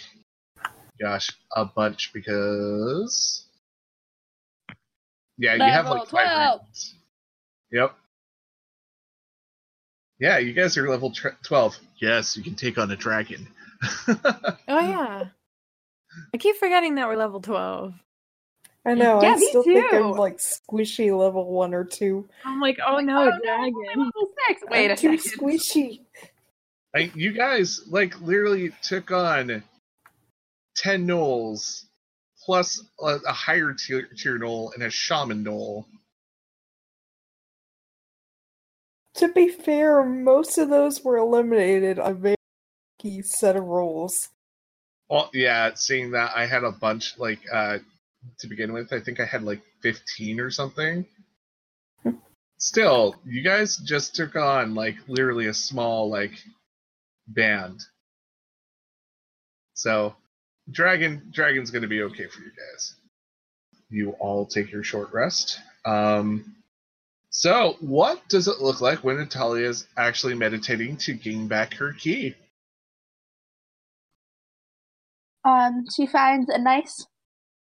gosh, 1.00 1.31
a 1.55 1.64
bunch 1.64 2.12
because 2.12 3.45
yeah, 5.38 5.55
you 5.55 5.62
have 5.62 5.85
Level 5.87 6.00
like 6.00 6.09
five 6.09 6.26
12. 6.35 6.61
Yep. 7.73 7.95
Yeah, 10.21 10.38
you 10.38 10.52
guys 10.52 10.76
are 10.76 10.88
level 10.88 11.12
tr- 11.12 11.28
twelve. 11.45 11.78
Yes, 12.00 12.37
you 12.37 12.43
can 12.43 12.55
take 12.57 12.78
on 12.78 12.90
a 12.90 12.97
dragon. 12.97 13.47
Oh 14.71 14.81
yeah. 14.81 15.25
I 16.35 16.37
keep 16.38 16.57
forgetting 16.57 16.97
that 16.97 17.07
we're 17.07 17.17
level 17.17 17.40
twelve. 17.40 17.95
I 18.85 18.95
know. 18.95 19.23
Yeah, 19.23 19.33
I 19.33 19.37
me 19.37 19.47
still 19.49 19.62
think 19.62 19.90
too. 19.90 19.97
I'm 19.97 20.11
like 20.12 20.38
squishy 20.38 21.17
level 21.17 21.45
one 21.52 21.73
or 21.75 21.85
two. 21.85 22.28
I'm 22.45 22.61
like, 22.61 22.78
oh 22.85 22.99
no, 22.99 23.25
Oh, 23.25 23.28
a 23.28 23.40
dragon. 23.45 23.75
Level 23.97 24.28
six. 24.49 24.62
Wait 24.71 24.87
I'm 24.87 24.90
a 24.93 24.97
too 24.97 25.19
second. 25.19 25.40
squishy. 25.40 26.00
I, 26.97 27.11
you 27.14 27.33
guys 27.33 27.83
like 27.88 28.19
literally 28.21 28.73
took 28.83 29.11
on 29.12 29.62
ten 30.78 31.06
gnolls 31.06 31.85
plus 32.44 32.82
a, 33.00 33.18
a 33.26 33.32
higher 33.32 33.75
tier, 33.75 34.08
tier 34.16 34.38
gnoll 34.38 34.73
and 34.75 34.82
a 34.82 34.90
shaman 34.90 35.44
gnoll. 35.44 35.85
To 39.16 39.28
be 39.28 39.49
fair, 39.49 40.04
most 40.04 40.58
of 40.58 40.70
those 40.70 41.02
were 41.02 41.16
eliminated 41.16 41.99
on 41.99 42.12
a 42.12 42.14
very 42.14 42.37
key 43.00 43.23
set 43.23 43.56
of 43.56 43.64
rules. 43.64 44.28
Well, 45.11 45.30
yeah, 45.35 45.73
seeing 45.75 46.12
that 46.12 46.32
I 46.37 46.47
had 46.47 46.64
a 46.64 46.73
bunch 46.73 47.18
like 47.18 47.40
uh 47.52 47.78
to 48.40 48.47
begin 48.47 48.73
with, 48.73 48.92
I 48.92 49.00
think 49.00 49.20
I 49.20 49.25
had 49.25 49.42
like 49.42 49.62
15 49.82 50.40
or 50.40 50.50
something. 50.50 51.06
Still, 52.58 53.14
you 53.25 53.42
guys 53.42 53.76
just 53.76 54.14
took 54.16 54.35
on 54.37 54.75
like 54.75 54.97
literally 55.06 55.47
a 55.47 55.54
small 55.54 56.11
like 56.11 56.32
band. 57.28 57.80
So, 59.75 60.16
dragon 60.70 61.30
dragon's 61.32 61.70
to 61.82 61.88
be 61.88 62.02
okay 62.02 62.26
for 62.26 62.40
you 62.40 62.50
guys. 62.50 62.94
You 63.90 64.10
all 64.20 64.46
take 64.46 64.70
your 64.70 64.82
short 64.82 65.12
rest. 65.12 65.60
Um 65.84 66.56
so, 67.30 67.76
what 67.80 68.26
does 68.28 68.48
it 68.48 68.60
look 68.60 68.80
like 68.80 69.04
when 69.04 69.16
Natalia 69.18 69.68
is 69.68 69.87
actually 69.96 70.34
meditating 70.34 70.96
to 70.98 71.12
gain 71.12 71.46
back 71.46 71.75
her 71.75 71.92
ki? 71.92 72.34
Um, 75.44 75.84
she 75.94 76.06
finds 76.06 76.48
a 76.48 76.58
nice, 76.58 77.06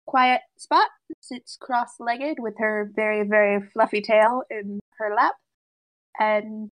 quiet 0.06 0.40
spot, 0.58 0.88
sits 1.20 1.56
cross-legged 1.60 2.38
with 2.38 2.54
her 2.58 2.90
very, 2.94 3.26
very 3.26 3.60
fluffy 3.72 4.00
tail 4.00 4.42
in 4.50 4.80
her 4.98 5.14
lap, 5.14 5.34
and 6.18 6.70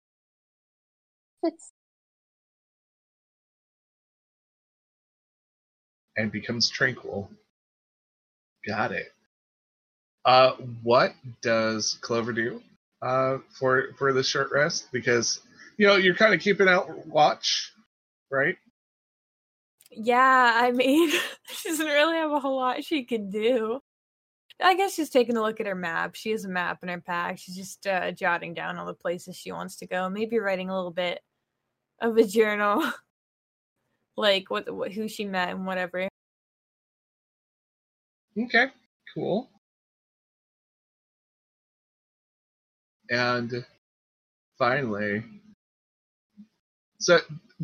sits. 1.45 1.71
And 6.17 6.33
becomes 6.33 6.69
tranquil. 6.69 7.31
Got 8.67 8.93
it. 8.93 9.13
Uh, 10.25 10.53
what 10.83 11.15
does 11.43 11.99
Clover 12.01 12.33
do 12.33 12.63
uh, 13.03 13.39
for 13.51 13.93
for 13.99 14.13
the 14.13 14.23
short 14.23 14.51
rest? 14.53 14.91
Because 14.93 15.41
you 15.77 15.87
know 15.87 15.97
you're 15.97 16.15
kind 16.15 16.33
of 16.35 16.41
keeping 16.41 16.69
out 16.69 17.07
watch, 17.07 17.73
right? 18.31 18.57
Yeah, 19.91 20.53
I 20.55 20.73
mean, 20.73 21.11
she 21.49 21.69
doesn't 21.69 21.87
really 21.87 22.17
have 22.17 22.33
a 22.33 22.41
whole 22.41 22.57
lot 22.57 22.85
she 22.85 23.05
can 23.05 23.31
do. 23.31 23.81
I 24.63 24.77
guess 24.77 24.95
she's 24.95 25.11
taking 25.11 25.37
a 25.37 25.43
look 25.43 25.61
at 25.61 25.67
her 25.67 25.75
map. 25.75 26.15
She 26.15 26.31
has 26.31 26.45
a 26.45 26.49
map 26.49 26.79
in 26.83 26.89
her 26.89 27.01
pack. 27.01 27.39
She's 27.39 27.57
just 27.57 27.87
uh, 27.87 28.13
jotting 28.13 28.55
down 28.55 28.79
all 28.79 28.87
the 28.87 28.95
places 28.95 29.37
she 29.37 29.53
wants 29.53 29.77
to 29.77 29.87
go. 29.87 30.09
Maybe 30.09 30.39
writing 30.39 30.71
a 30.71 30.77
little 30.77 30.93
bit 30.93 31.21
of 32.01 32.17
a 32.17 32.25
journal, 32.25 32.83
like 34.17 34.51
what, 34.51 34.73
what 34.75 34.93
who 34.93 35.09
she 35.09 35.25
met 35.25 35.51
and 35.51 35.67
whatever. 35.67 36.09
Okay, 38.37 38.67
cool. 39.15 39.51
And 43.11 43.65
Finally. 44.59 45.25
So 46.99 47.19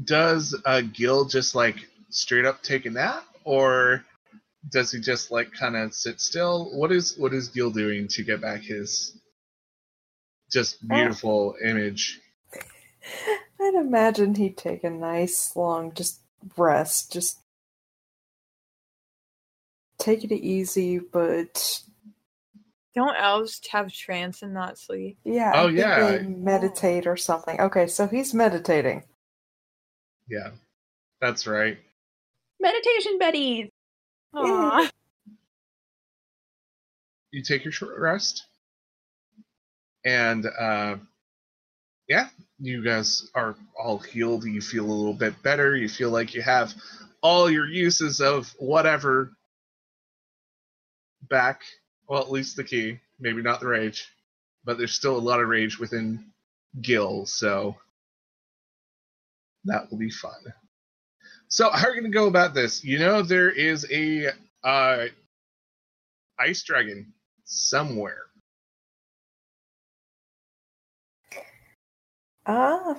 does 0.05 0.57
uh, 0.67 0.83
Gil 0.83 1.25
just 1.25 1.55
like 1.55 1.77
straight 2.11 2.45
up 2.45 2.63
take 2.63 2.87
a 2.87 2.91
nap, 2.91 3.25
or 3.45 4.05
does 4.71 4.91
he 4.93 5.01
just 5.01 5.31
like 5.31 5.53
kind 5.53 5.77
of 5.77 5.95
sit 5.95 6.21
still? 6.21 6.71
What 6.77 6.93
is 6.93 7.17
what 7.17 7.33
is 7.33 7.49
Gil 7.49 7.71
doing 7.71 8.09
to 8.09 8.23
get 8.23 8.41
back 8.41 8.63
his 8.63 9.17
just 10.51 10.87
beautiful 10.87 11.55
image? 11.65 12.21
I'd 13.61 13.75
imagine 13.75 14.35
he'd 14.35 14.57
take 14.57 14.85
a 14.85 14.91
nice 14.91 15.55
long 15.55 15.95
just 15.95 16.20
rest, 16.57 17.13
just 17.13 17.39
take 19.99 20.25
it 20.25 20.33
easy, 20.33 20.99
but 20.99 21.81
Don't 22.95 23.17
elves 23.17 23.61
have 23.71 23.93
trance 23.93 24.43
and 24.43 24.53
not 24.55 24.79
sleep? 24.79 25.19
yeah, 25.25 25.53
Oh, 25.55 25.69
yeah. 25.69 26.19
they 26.19 26.23
meditate 26.27 27.07
or 27.07 27.17
something. 27.17 27.61
Okay, 27.61 27.87
so 27.87 28.07
he's 28.07 28.35
meditating. 28.35 29.05
Yeah, 30.29 30.51
that's 31.21 31.47
right. 31.47 31.79
Meditation 32.61 33.19
Betty. 33.19 33.71
Aw. 34.35 34.91
you 37.33 37.43
take 37.43 37.65
your 37.65 37.73
short 37.73 37.99
rest 37.99 38.47
and 40.05 40.47
uh, 40.59 40.97
yeah 42.09 42.29
you 42.61 42.83
guys 42.83 43.29
are 43.35 43.57
all 43.79 43.99
healed 43.99 44.45
you 44.45 44.61
feel 44.61 44.85
a 44.85 44.93
little 44.93 45.15
bit 45.15 45.43
better 45.43 45.77
you 45.77 45.89
feel 45.89 46.11
like 46.11 46.35
you 46.35 46.43
have 46.43 46.75
all 47.23 47.51
your 47.51 47.67
uses 47.67 48.21
of 48.21 48.55
whatever 48.59 49.33
back 51.29 51.63
well 52.09 52.21
at 52.21 52.31
least 52.31 52.57
the 52.57 52.65
ki 52.65 52.99
maybe 53.19 53.43
not 53.43 53.61
the 53.61 53.67
rage 53.67 54.09
but 54.65 54.79
there's 54.79 54.93
still 54.93 55.17
a 55.17 55.19
lot 55.19 55.41
of 55.41 55.49
rage 55.49 55.79
within 55.79 56.25
gil 56.81 57.27
so 57.27 57.75
that 59.65 59.91
will 59.91 59.99
be 59.99 60.11
fun 60.11 60.41
so 61.49 61.71
how 61.71 61.89
are 61.89 61.95
you 61.95 62.01
going 62.01 62.11
to 62.11 62.17
go 62.17 62.27
about 62.27 62.55
this 62.55 62.85
you 62.85 62.99
know 62.99 63.23
there 63.23 63.51
is 63.51 63.87
a 63.91 64.29
uh, 64.65 65.07
ice 66.39 66.63
dragon 66.63 67.13
somewhere. 67.45 68.30
Ah. 72.47 72.97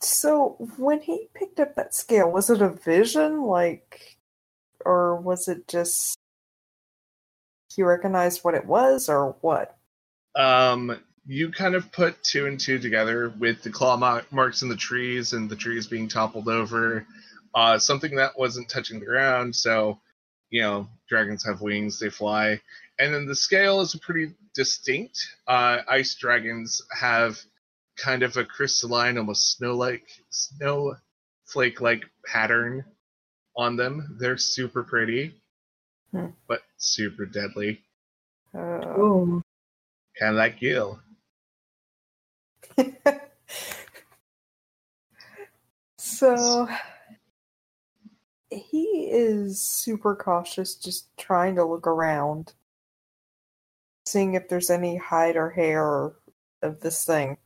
So 0.00 0.56
when 0.76 1.00
he 1.00 1.28
picked 1.34 1.58
up 1.58 1.74
that 1.76 1.94
scale, 1.94 2.30
was 2.30 2.50
it 2.50 2.62
a 2.62 2.68
vision, 2.68 3.42
like, 3.42 4.18
or 4.84 5.16
was 5.16 5.48
it 5.48 5.66
just 5.68 6.16
he 7.74 7.82
recognized 7.82 8.42
what 8.42 8.54
it 8.54 8.66
was, 8.66 9.08
or 9.08 9.36
what? 9.40 9.76
Um, 10.34 10.98
you 11.26 11.50
kind 11.50 11.74
of 11.74 11.90
put 11.92 12.22
two 12.22 12.46
and 12.46 12.58
two 12.58 12.78
together 12.78 13.32
with 13.38 13.62
the 13.62 13.70
claw 13.70 13.96
marks 14.30 14.62
in 14.62 14.68
the 14.68 14.76
trees 14.76 15.32
and 15.32 15.50
the 15.50 15.56
trees 15.56 15.86
being 15.86 16.08
toppled 16.08 16.48
over. 16.48 17.06
Uh, 17.54 17.78
something 17.78 18.16
that 18.16 18.38
wasn't 18.38 18.68
touching 18.68 19.00
the 19.00 19.06
ground. 19.06 19.54
So, 19.54 19.98
you 20.50 20.62
know, 20.62 20.88
dragons 21.08 21.44
have 21.44 21.62
wings; 21.62 21.98
they 21.98 22.10
fly. 22.10 22.60
And 22.98 23.12
then 23.12 23.26
the 23.26 23.34
scale 23.34 23.80
is 23.80 23.94
pretty 23.96 24.32
distinct. 24.54 25.18
Uh, 25.46 25.78
ice 25.88 26.14
dragons 26.14 26.80
have 26.98 27.38
kind 27.96 28.22
of 28.22 28.36
a 28.36 28.44
crystalline, 28.44 29.18
almost 29.18 29.56
snow-like, 29.56 30.06
snowflake-like 30.30 32.04
pattern 32.26 32.84
on 33.56 33.76
them. 33.76 34.16
They're 34.20 34.36
super 34.36 34.82
pretty, 34.82 35.40
Hmm. 36.12 36.28
but 36.48 36.62
super 36.76 37.26
deadly. 37.26 37.82
Ooh. 38.54 39.42
Kind 40.18 40.32
of 40.32 40.36
like 40.38 40.58
Gil. 40.60 41.00
so 45.98 46.68
he 48.50 49.08
is 49.10 49.60
super 49.60 50.14
cautious, 50.14 50.74
just 50.74 51.08
trying 51.16 51.56
to 51.56 51.64
look 51.64 51.86
around, 51.86 52.54
seeing 54.06 54.34
if 54.34 54.48
there's 54.48 54.70
any 54.70 54.96
hide 54.96 55.36
or 55.36 55.50
hair 55.50 56.12
of 56.62 56.80
this 56.80 57.04
thing. 57.04 57.36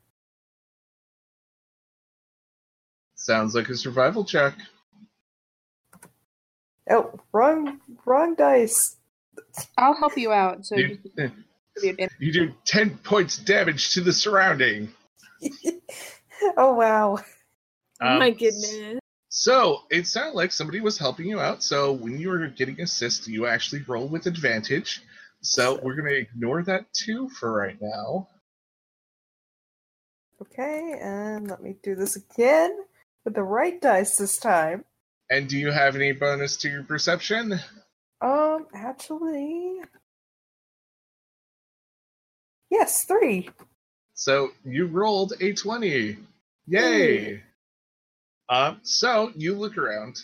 Sounds 3.21 3.53
like 3.53 3.69
a 3.69 3.77
survival 3.77 4.25
check. 4.25 4.55
Oh, 6.89 7.19
wrong, 7.31 7.79
wrong 8.03 8.33
dice. 8.33 8.97
I'll 9.77 9.93
help 9.93 10.17
you 10.17 10.31
out. 10.31 10.65
So 10.65 10.75
You, 10.75 10.97
you 11.83 11.95
you 12.19 12.33
do 12.33 12.53
10 12.65 12.97
points 12.99 13.37
damage 13.37 13.93
to 13.93 14.01
the 14.01 14.11
surrounding. 14.11 14.91
oh 16.57 16.73
wow. 16.73 17.19
Oh 18.01 18.07
Um, 18.07 18.19
my 18.19 18.31
goodness. 18.31 18.99
So, 19.29 19.83
it 19.91 20.07
sounded 20.07 20.35
like 20.35 20.51
somebody 20.51 20.81
was 20.81 20.97
helping 20.97 21.27
you 21.27 21.39
out. 21.39 21.63
So, 21.63 21.93
when 21.93 22.19
you 22.19 22.29
were 22.29 22.47
getting 22.47 22.81
assist, 22.81 23.27
you 23.27 23.45
actually 23.45 23.83
roll 23.83 24.07
with 24.07 24.25
advantage. 24.25 25.01
So, 25.41 25.79
we're 25.83 25.95
going 25.95 26.09
to 26.09 26.17
ignore 26.17 26.63
that 26.63 26.91
too 26.93 27.29
for 27.29 27.53
right 27.53 27.77
now. 27.79 28.27
Okay, 30.41 30.99
and 31.01 31.47
let 31.47 31.61
me 31.63 31.75
do 31.83 31.95
this 31.95 32.15
again 32.15 32.77
with 33.25 33.35
the 33.35 33.43
right 33.43 33.79
dice 33.81 34.17
this 34.17 34.37
time. 34.37 34.85
And 35.29 35.47
do 35.47 35.57
you 35.57 35.71
have 35.71 35.95
any 35.95 36.11
bonus 36.11 36.57
to 36.57 36.69
your 36.69 36.83
perception? 36.83 37.59
Um, 38.19 38.67
actually, 38.73 39.79
yes, 42.69 43.05
three. 43.05 43.49
So, 44.13 44.51
you 44.63 44.87
rolled 44.87 45.33
a 45.39 45.53
20. 45.53 46.17
Yay! 46.67 47.41
Um, 48.49 48.79
so, 48.83 49.31
you 49.35 49.55
look 49.55 49.77
around 49.77 50.19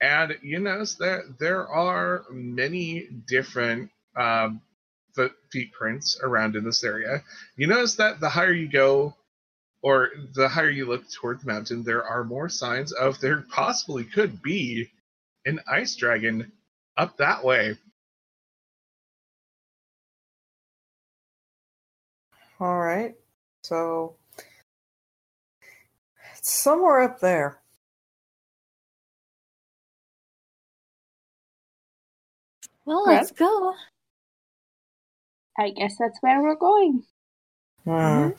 and 0.00 0.36
you 0.42 0.58
notice 0.58 0.94
that 0.96 1.38
there 1.40 1.66
are 1.66 2.24
many 2.30 3.08
different 3.26 3.90
um, 4.16 4.60
foot 5.14 5.32
feet 5.50 5.72
prints 5.72 6.20
around 6.22 6.56
in 6.56 6.64
this 6.64 6.84
area. 6.84 7.22
You 7.56 7.66
notice 7.66 7.94
that 7.96 8.20
the 8.20 8.28
higher 8.28 8.52
you 8.52 8.68
go, 8.68 9.14
or 9.84 10.10
the 10.34 10.48
higher 10.48 10.70
you 10.70 10.86
look 10.86 11.04
toward 11.12 11.40
the 11.42 11.48
mountain, 11.48 11.84
there 11.84 12.04
are 12.04 12.24
more 12.24 12.50
signs 12.50 12.92
of 12.92 13.20
there 13.20 13.42
possibly 13.50 14.04
could 14.04 14.42
be 14.42 14.90
an 15.46 15.60
ice 15.70 15.96
dragon 15.96 16.52
up 16.98 17.16
that 17.18 17.44
way. 17.44 17.76
All 22.60 22.78
right, 22.80 23.14
so 23.64 24.16
it's 26.38 26.50
somewhere 26.52 27.00
up 27.02 27.20
there. 27.20 27.60
Well, 32.86 33.06
Okay. 33.06 33.16
let's 33.16 33.32
go. 33.32 33.74
I 35.58 35.70
guess 35.70 35.96
that's 35.98 36.18
where 36.22 36.42
we're 36.42 36.56
going. 36.56 37.04
Hmm. 37.84 38.30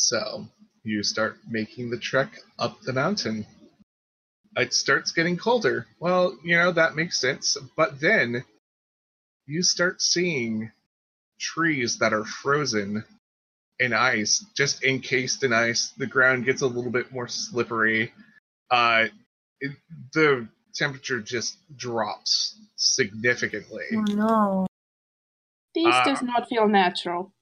So 0.00 0.46
you 0.82 1.02
start 1.02 1.38
making 1.48 1.90
the 1.90 1.98
trek 1.98 2.38
up 2.58 2.80
the 2.80 2.92
mountain. 2.92 3.46
It 4.56 4.74
starts 4.74 5.12
getting 5.12 5.36
colder. 5.36 5.86
Well, 6.00 6.36
you 6.44 6.56
know, 6.56 6.72
that 6.72 6.96
makes 6.96 7.20
sense. 7.20 7.56
But 7.76 8.00
then 8.00 8.44
you 9.46 9.62
start 9.62 10.02
seeing 10.02 10.72
trees 11.38 11.98
that 11.98 12.12
are 12.12 12.24
frozen 12.24 13.04
in 13.78 13.92
ice, 13.92 14.44
just 14.56 14.84
encased 14.84 15.44
in 15.44 15.52
ice. 15.52 15.92
The 15.96 16.06
ground 16.06 16.44
gets 16.44 16.62
a 16.62 16.66
little 16.66 16.90
bit 16.90 17.12
more 17.12 17.28
slippery. 17.28 18.12
Uh, 18.70 19.06
it, 19.60 19.76
the 20.12 20.48
temperature 20.74 21.20
just 21.20 21.56
drops 21.76 22.56
significantly. 22.76 23.84
Oh 23.94 24.00
no. 24.00 24.66
This 25.74 25.86
Uh, 25.94 26.04
does 26.04 26.22
not 26.22 26.48
feel 26.48 26.66
natural. 26.68 27.32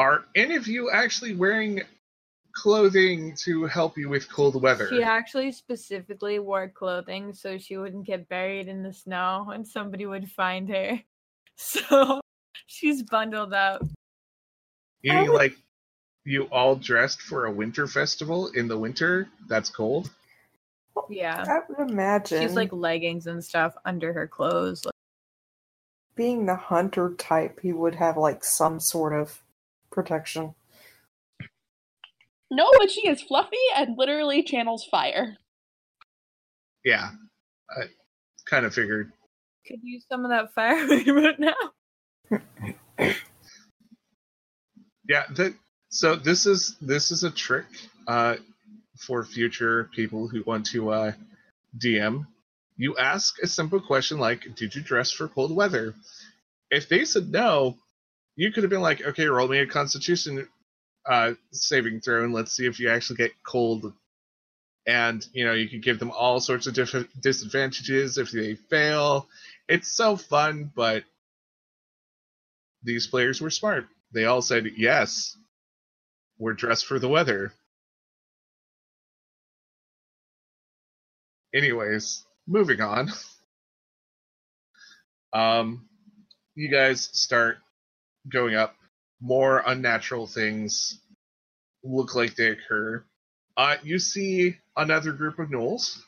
Are 0.00 0.24
any 0.34 0.56
of 0.56 0.66
you 0.66 0.90
actually 0.90 1.34
wearing 1.34 1.82
clothing 2.54 3.34
to 3.44 3.66
help 3.66 3.98
you 3.98 4.08
with 4.08 4.32
cold 4.32 4.60
weather? 4.62 4.88
She 4.88 5.02
actually 5.02 5.52
specifically 5.52 6.38
wore 6.38 6.70
clothing 6.70 7.34
so 7.34 7.58
she 7.58 7.76
wouldn't 7.76 8.06
get 8.06 8.26
buried 8.26 8.66
in 8.66 8.82
the 8.82 8.94
snow 8.94 9.50
and 9.52 9.68
somebody 9.68 10.06
would 10.06 10.30
find 10.30 10.68
her. 10.70 10.98
So 11.62 12.22
she's 12.66 13.02
bundled 13.02 13.52
up. 13.52 13.82
You 15.02 15.12
oh 15.12 15.20
mean 15.20 15.32
like 15.34 15.54
you 16.24 16.44
all 16.44 16.74
dressed 16.74 17.20
for 17.20 17.44
a 17.44 17.52
winter 17.52 17.86
festival 17.86 18.48
in 18.52 18.66
the 18.66 18.78
winter? 18.78 19.28
That's 19.46 19.68
cold. 19.68 20.08
Yeah. 21.10 21.44
I 21.46 21.60
would 21.68 21.90
imagine 21.90 22.40
She's 22.40 22.54
like 22.54 22.72
leggings 22.72 23.26
and 23.26 23.44
stuff 23.44 23.74
under 23.84 24.14
her 24.14 24.26
clothes. 24.26 24.86
Like, 24.86 24.94
being 26.14 26.46
the 26.46 26.56
hunter 26.56 27.12
type, 27.18 27.60
he 27.60 27.74
would 27.74 27.96
have 27.96 28.16
like 28.16 28.42
some 28.42 28.80
sort 28.80 29.12
of 29.12 29.38
protection. 29.90 30.54
No, 32.50 32.70
but 32.78 32.90
she 32.90 33.08
is 33.08 33.22
fluffy 33.22 33.56
and 33.76 33.96
literally 33.96 34.42
channels 34.42 34.84
fire. 34.84 35.36
Yeah, 36.84 37.10
I 37.70 37.84
kind 38.46 38.66
of 38.66 38.74
figured. 38.74 39.12
could 39.66 39.80
use 39.82 40.04
some 40.10 40.24
of 40.24 40.30
that 40.30 40.52
fire 40.54 40.86
right 41.14 41.38
now. 41.38 42.38
yeah, 45.08 45.24
that, 45.36 45.54
so 45.90 46.16
this 46.16 46.46
is 46.46 46.76
this 46.80 47.10
is 47.12 47.22
a 47.22 47.30
trick 47.30 47.66
uh, 48.08 48.36
for 48.98 49.24
future 49.24 49.88
people 49.94 50.26
who 50.26 50.42
want 50.44 50.66
to 50.66 50.90
uh, 50.90 51.12
DM. 51.78 52.26
You 52.76 52.96
ask 52.96 53.40
a 53.42 53.46
simple 53.46 53.80
question 53.80 54.18
like, 54.18 54.56
"Did 54.56 54.74
you 54.74 54.82
dress 54.82 55.12
for 55.12 55.28
cold 55.28 55.54
weather?" 55.54 55.94
If 56.70 56.88
they 56.88 57.04
said 57.04 57.30
no, 57.30 57.76
you 58.40 58.50
could 58.50 58.62
have 58.62 58.70
been 58.70 58.80
like, 58.80 59.02
"Okay, 59.02 59.26
roll 59.26 59.48
me 59.48 59.58
a 59.58 59.66
Constitution 59.66 60.48
uh, 61.04 61.34
saving 61.52 62.00
throw, 62.00 62.24
and 62.24 62.32
let's 62.32 62.52
see 62.52 62.64
if 62.64 62.80
you 62.80 62.88
actually 62.88 63.16
get 63.16 63.32
cold." 63.44 63.92
And 64.86 65.26
you 65.34 65.44
know, 65.44 65.52
you 65.52 65.68
could 65.68 65.82
give 65.82 65.98
them 65.98 66.10
all 66.10 66.40
sorts 66.40 66.66
of 66.66 66.72
different 66.72 67.08
disadvantages 67.20 68.16
if 68.16 68.30
they 68.30 68.54
fail. 68.54 69.28
It's 69.68 69.92
so 69.92 70.16
fun, 70.16 70.72
but 70.74 71.04
these 72.82 73.06
players 73.06 73.42
were 73.42 73.50
smart. 73.50 73.88
They 74.12 74.24
all 74.24 74.40
said, 74.40 74.68
"Yes, 74.74 75.36
we're 76.38 76.54
dressed 76.54 76.86
for 76.86 76.98
the 76.98 77.08
weather." 77.10 77.52
Anyways, 81.54 82.24
moving 82.46 82.80
on. 82.80 83.10
Um, 85.32 85.88
you 86.56 86.68
guys 86.68 87.08
start 87.12 87.58
going 88.30 88.54
up. 88.54 88.76
More 89.20 89.62
unnatural 89.66 90.26
things 90.26 90.98
look 91.82 92.14
like 92.14 92.34
they 92.36 92.48
occur. 92.48 93.04
Uh, 93.56 93.76
you 93.82 93.98
see 93.98 94.56
another 94.76 95.12
group 95.12 95.38
of 95.38 95.48
gnolls, 95.48 96.00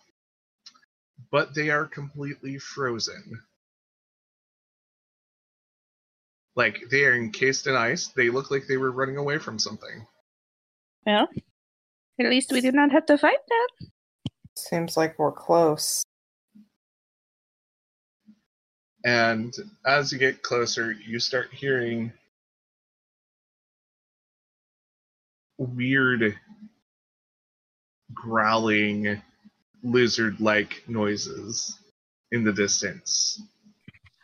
but 1.30 1.54
they 1.54 1.70
are 1.70 1.84
completely 1.84 2.58
frozen. 2.58 3.42
Like 6.54 6.82
they 6.90 7.04
are 7.04 7.14
encased 7.14 7.66
in 7.66 7.74
ice. 7.74 8.08
They 8.08 8.30
look 8.30 8.50
like 8.50 8.66
they 8.68 8.76
were 8.76 8.92
running 8.92 9.16
away 9.16 9.38
from 9.38 9.58
something. 9.58 10.06
Well, 11.06 11.28
at 12.20 12.26
least 12.26 12.52
we 12.52 12.60
did 12.60 12.74
not 12.74 12.92
have 12.92 13.06
to 13.06 13.18
fight 13.18 13.38
them. 13.48 13.90
Seems 14.56 14.96
like 14.96 15.18
we're 15.18 15.32
close. 15.32 16.04
And 19.04 19.54
as 19.84 20.12
you 20.12 20.18
get 20.18 20.42
closer, 20.42 20.92
you 20.92 21.18
start 21.18 21.52
hearing 21.52 22.12
weird 25.58 26.36
growling 28.14 29.20
lizard 29.82 30.40
like 30.40 30.82
noises 30.86 31.78
in 32.30 32.44
the 32.44 32.52
distance. 32.52 33.42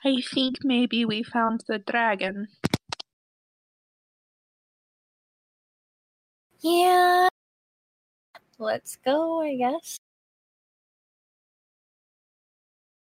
I 0.04 0.22
think 0.32 0.56
maybe 0.62 1.04
we 1.04 1.22
found 1.22 1.64
the 1.66 1.78
dragon. 1.78 2.48
Yeah. 6.60 7.28
Let's 8.58 8.96
go, 8.96 9.42
I 9.42 9.56
guess. 9.56 9.98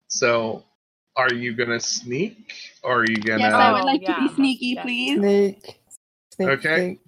So, 0.08 0.63
are 1.20 1.34
you 1.34 1.54
gonna 1.54 1.80
sneak 1.80 2.54
or 2.84 3.02
are 3.02 3.06
you 3.06 3.18
gonna 3.18 3.40
Yes, 3.44 3.54
I 3.54 3.74
would 3.74 3.84
like 3.84 4.06
to 4.06 4.16
be 4.16 4.36
sneaky, 4.36 4.66
yeah. 4.68 4.84
please. 4.84 5.18
Sneak. 5.18 5.80
Sneak, 6.34 6.50
Okay. 6.50 6.76
sneak. 6.76 7.00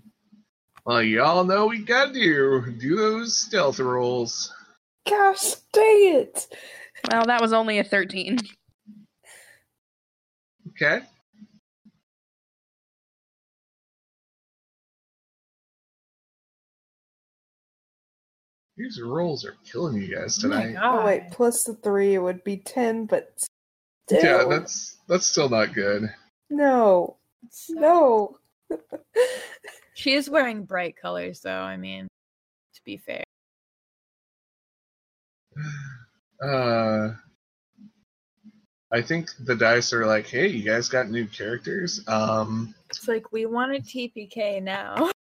Well, 0.86 1.02
y'all 1.02 1.43
know 1.45 1.67
we 1.67 1.80
gotta 1.80 2.12
do 2.12 2.74
do 2.78 2.95
those 2.97 3.38
stealth 3.38 3.80
rolls. 3.80 4.52
Gosh 5.08 5.54
dang 5.74 6.15
it! 6.15 6.47
Well, 7.10 7.26
that 7.26 7.41
was 7.41 7.54
only 7.54 7.80
a 7.80 7.84
13. 7.84 8.38
Okay. 10.69 11.02
These 18.78 19.02
rolls 19.02 19.45
are 19.45 19.56
killing 19.63 20.02
you 20.02 20.15
guys 20.15 20.38
Oh 20.39 20.41
tonight. 20.41 20.74
god. 20.74 21.02
Oh 21.02 21.06
wait, 21.06 21.32
plus 21.32 21.63
the 21.63 21.76
three, 21.76 22.15
it 22.15 22.19
would 22.19 22.43
be 22.43 22.58
ten, 22.58 23.06
but 23.06 23.30
still, 24.19 24.24
yeah, 24.24 24.45
that's 24.50 24.97
that's 25.08 25.26
still 25.26 25.50
not 25.50 25.74
good. 25.74 26.10
no, 26.50 27.17
no. 27.69 28.38
She 29.93 30.13
is 30.13 30.30
wearing 30.30 30.63
bright 30.63 30.95
colors, 30.97 31.41
though. 31.41 31.52
I 31.62 31.78
mean, 31.78 32.08
to 32.74 32.82
be 32.84 32.97
fair. 32.97 33.24
Uh, 36.43 37.13
I 38.91 39.04
think 39.04 39.30
the 39.39 39.56
dice 39.56 39.93
are 39.93 40.08
like, 40.08 40.26
"Hey, 40.26 40.47
you 40.47 40.63
guys 40.63 40.89
got 40.89 41.08
new 41.12 41.28
characters." 41.28 42.02
Um, 42.08 42.74
It's 42.89 43.08
like 43.08 43.32
we 43.32 43.45
want 43.45 43.76
a 43.76 43.80
TPK 43.80 44.60
now. 44.63 45.12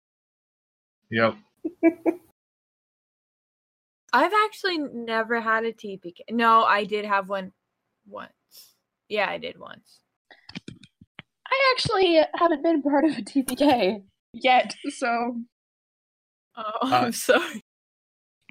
yep. 1.11 1.37
I've 4.15 4.33
actually 4.47 4.79
never 4.79 5.43
had 5.43 5.67
a 5.67 5.75
TPK. 5.75 6.21
No, 6.31 6.63
I 6.65 6.85
did 6.85 7.05
have 7.05 7.29
one 7.29 7.53
once. 8.09 8.33
Yeah, 9.11 9.29
I 9.29 9.39
did 9.39 9.59
once. 9.59 9.99
I 11.47 11.75
actually 11.75 12.21
haven't 12.37 12.63
been 12.63 12.81
part 12.81 13.05
of 13.05 13.19
a 13.19 13.23
TPK 13.23 14.03
yet, 14.33 14.75
so 14.91 15.37
Oh, 16.57 16.63
Uh, 16.83 16.87
I'm 17.07 17.13
sorry. 17.13 17.61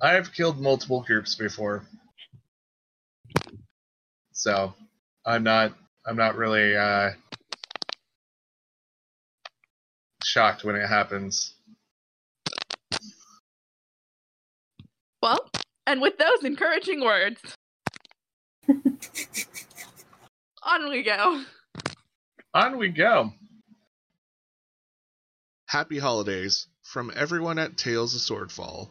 I 0.02 0.12
have 0.14 0.34
killed 0.34 0.60
multiple 0.60 1.02
groups 1.02 1.36
before, 1.36 1.84
so 4.34 4.74
I'm 5.26 5.44
not 5.44 5.74
I'm 6.06 6.18
not 6.18 6.36
really 6.36 6.76
uh, 6.76 7.12
shocked 10.24 10.64
when 10.66 10.76
it 10.76 10.88
happens. 10.88 11.54
well, 15.22 15.50
and 15.88 16.02
with 16.02 16.18
those 16.18 16.44
encouraging 16.44 17.02
words, 17.04 17.42
on 20.64 20.90
we 20.90 21.04
go. 21.04 21.44
On 22.54 22.78
we 22.78 22.90
go. 22.90 23.32
Happy 25.68 26.00
holidays 26.00 26.68
from 26.82 27.12
everyone 27.16 27.60
at 27.60 27.78
Tales 27.78 28.16
of 28.16 28.22
Swordfall. 28.22 28.90